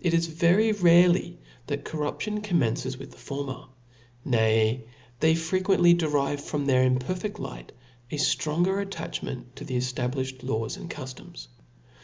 It 0.00 0.12
is 0.14 0.26
very 0.26 0.72
rare 0.72 1.14
that 1.68 1.84
corruption 1.84 2.40
commences 2.40 2.98
with 2.98 3.12
the 3.12 3.16
former: 3.18 3.66
nay 4.24 4.84
they 5.20 5.36
frequently 5.36 5.94
derive 5.94 6.40
from 6.40 6.66
their 6.66 6.82
imperfedl 6.90 7.38
light 7.38 7.70
a 8.10 8.16
ftronger 8.16 8.82
attachment 8.82 9.54
to 9.54 9.64
the 9.64 9.76
eftablifhed 9.76 10.42
laws 10.42 10.76
and 10.76 10.90
cuftoms. 10.90 11.46